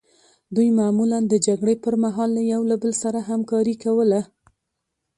دوی 0.55 0.69
معمولا 0.79 1.19
د 1.27 1.33
جګړې 1.47 1.75
پرمهال 1.83 2.29
له 2.37 2.41
یو 2.53 2.61
بل 2.83 2.91
سره 3.03 3.19
همکاري 3.29 3.75
کوله 3.83 4.21